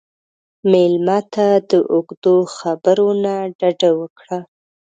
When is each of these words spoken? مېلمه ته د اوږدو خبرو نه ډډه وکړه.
مېلمه 0.71 1.19
ته 1.33 1.47
د 1.69 1.71
اوږدو 1.93 2.35
خبرو 2.57 3.09
نه 3.23 3.35
ډډه 3.59 3.89
وکړه. 3.99 4.39